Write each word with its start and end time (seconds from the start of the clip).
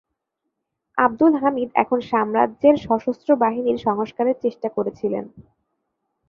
আবদুল 0.97 1.33
হামিদ 1.41 1.69
এখন 1.75 1.99
সাম্রাজ্যের 2.09 2.75
সশস্ত্র 2.85 3.29
বাহিনীর 3.43 3.77
সংস্কারের 3.87 4.37
চেষ্টা 4.43 4.67
করেছিলেন। 4.69 5.25